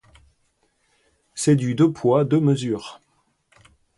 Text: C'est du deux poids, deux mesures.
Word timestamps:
C'est 1.35 1.55
du 1.55 1.75
deux 1.75 1.91
poids, 1.93 2.25
deux 2.25 2.39
mesures. 2.39 2.99